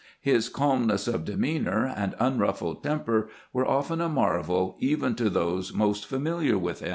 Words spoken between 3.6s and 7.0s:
often a marvel even to those most familiar with him.